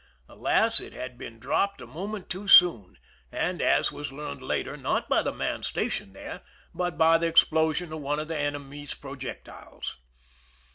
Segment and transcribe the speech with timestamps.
[0.27, 0.79] Alas!
[0.79, 2.97] it had been dropped a moment too soon,
[3.31, 6.41] and, as was learned later, not by the man stationed there,
[6.73, 9.97] but by the explosion of one of the enemy's projec tiles.